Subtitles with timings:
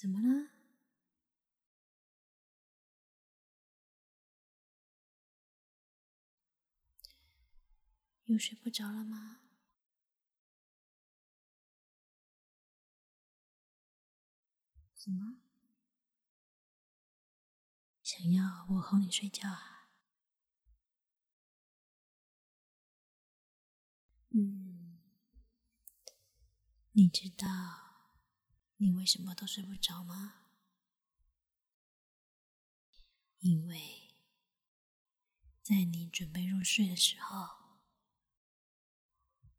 [0.00, 0.50] 怎么了？
[8.26, 9.40] 又睡不着了吗？
[14.94, 15.38] 怎么？
[18.04, 19.88] 想要我哄你睡觉啊？
[24.30, 25.00] 嗯，
[26.92, 27.87] 你知道
[28.80, 30.34] 你为什么都睡不着吗？
[33.40, 34.10] 因为
[35.62, 37.78] 在你准备入睡的时候，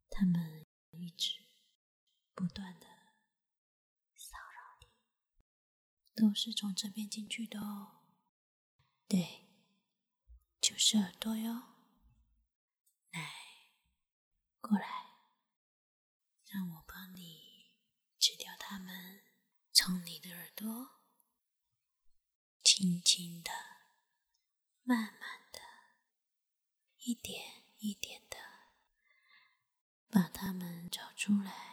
[0.09, 1.45] 他们一直
[2.33, 2.87] 不断的
[4.15, 4.87] 骚扰你，
[6.15, 8.01] 都是从这边进去的哦。
[9.07, 9.47] 对，
[10.61, 11.75] 就是耳朵哟。
[13.11, 13.33] 来，
[14.61, 14.85] 过来，
[16.45, 17.71] 让我帮你
[18.19, 19.08] 吃掉它们，
[19.81, 20.89] 从你的耳朵，
[22.65, 23.49] 轻轻的、
[24.83, 25.61] 慢慢的、
[26.97, 28.35] 一点一点的，
[30.09, 31.68] 把它们找出来。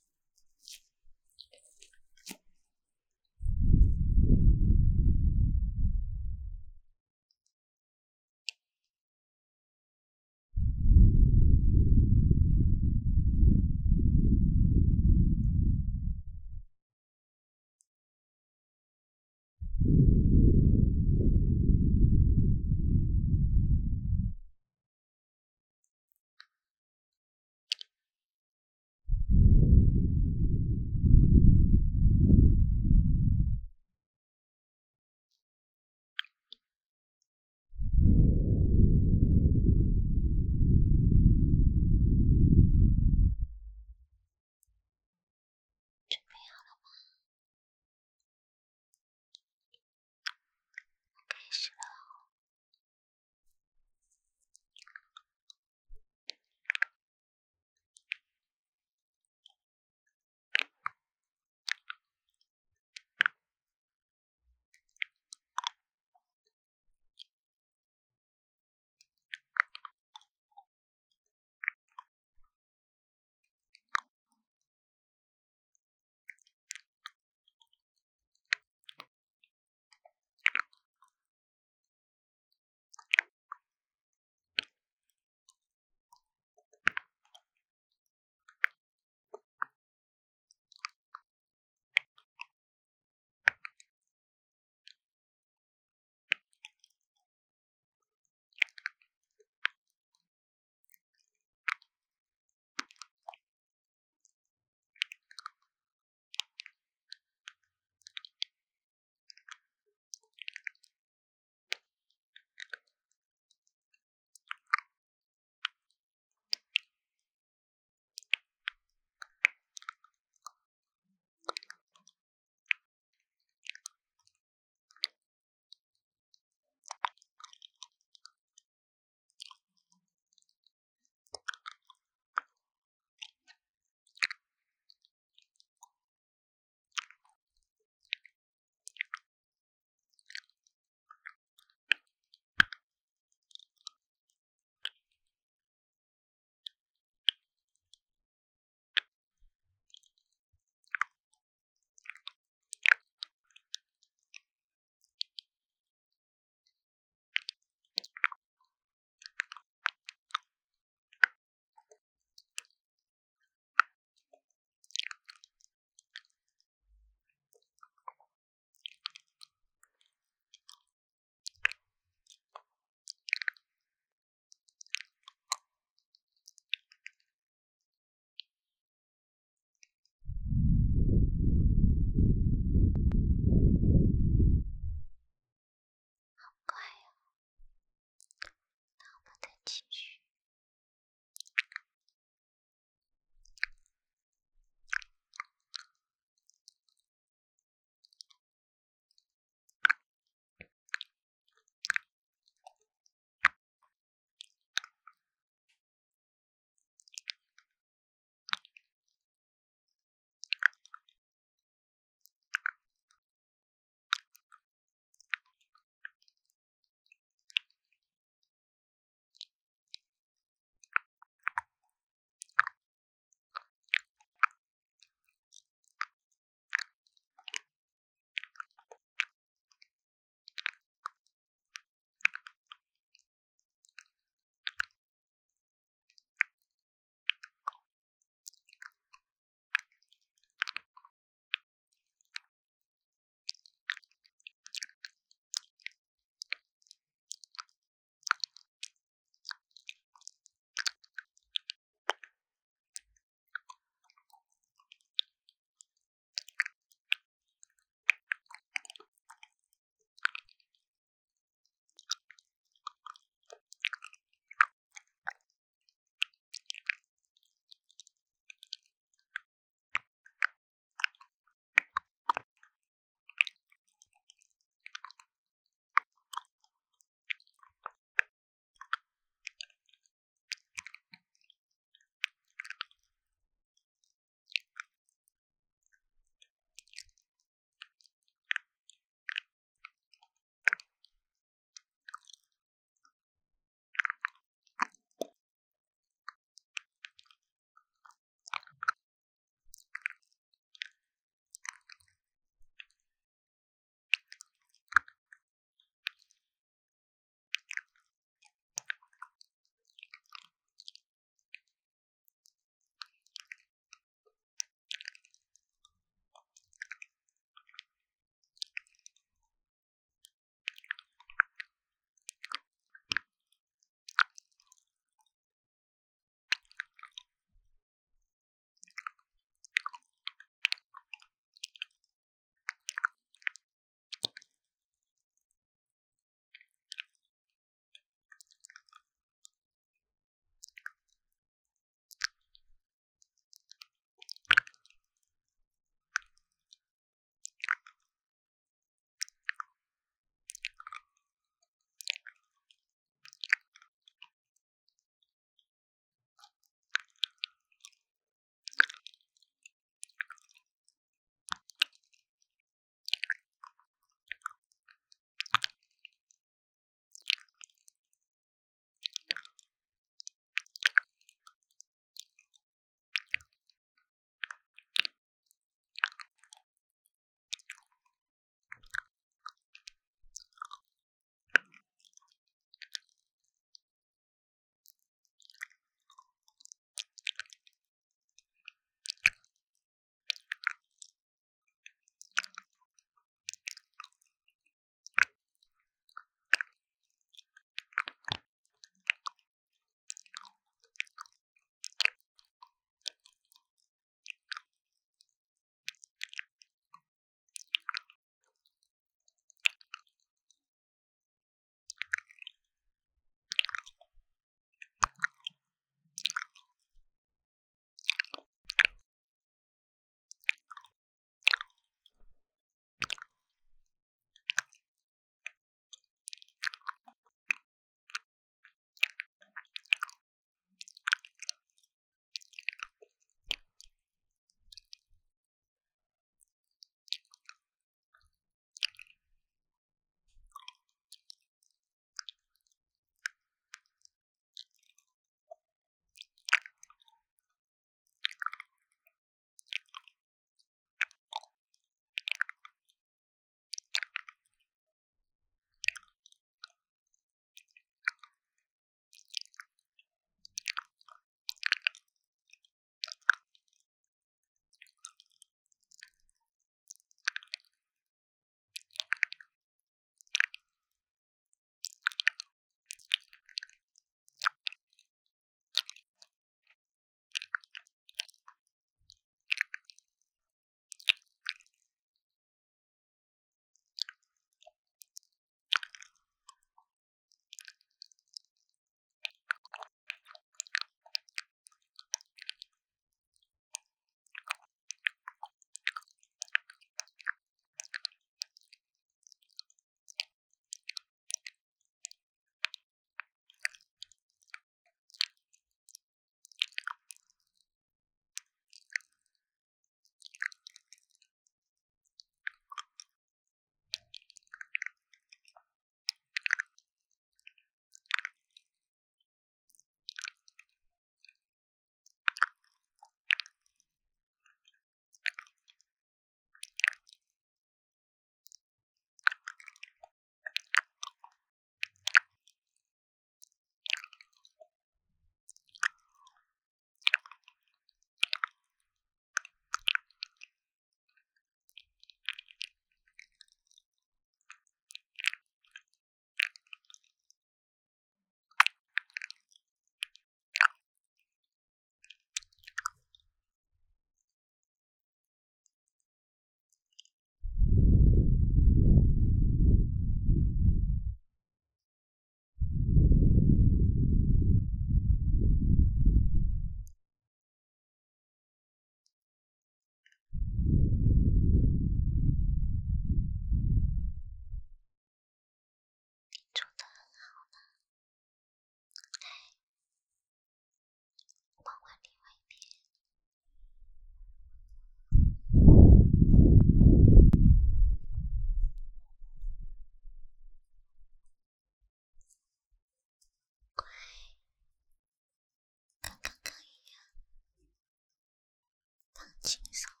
[599.41, 600.00] 轻松。